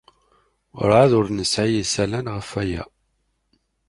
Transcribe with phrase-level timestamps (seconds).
[0.75, 2.83] Werɛad ur nesɛi isalan ɣef waya.